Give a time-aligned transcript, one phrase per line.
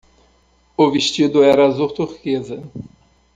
[0.75, 2.59] O vestido era azul turquesa.